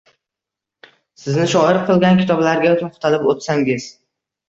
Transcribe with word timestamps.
Sizni 1.25 1.45
shoir 1.53 1.81
qilgan 1.91 2.25
kitoblarga 2.25 2.75
to`xtalib 2.83 3.33
o`tsangiz 3.37 3.93